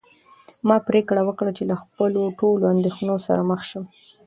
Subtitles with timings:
[0.67, 3.83] ما پرېکړه وکړه چې له خپلو ټولو اندېښنو سره مخ شم.